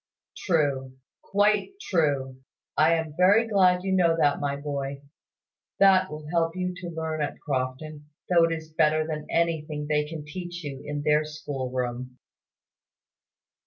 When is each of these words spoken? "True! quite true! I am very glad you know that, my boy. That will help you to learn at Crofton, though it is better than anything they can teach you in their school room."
"True! 0.35 0.97
quite 1.21 1.73
true! 1.79 2.41
I 2.75 2.95
am 2.95 3.13
very 3.15 3.47
glad 3.47 3.83
you 3.83 3.91
know 3.91 4.17
that, 4.19 4.39
my 4.39 4.55
boy. 4.55 5.03
That 5.77 6.09
will 6.09 6.27
help 6.31 6.55
you 6.55 6.73
to 6.77 6.89
learn 6.89 7.21
at 7.21 7.39
Crofton, 7.45 8.09
though 8.27 8.45
it 8.45 8.51
is 8.51 8.73
better 8.73 9.05
than 9.05 9.27
anything 9.29 9.85
they 9.85 10.05
can 10.07 10.25
teach 10.25 10.63
you 10.63 10.81
in 10.83 11.03
their 11.03 11.23
school 11.23 11.69
room." 11.69 12.17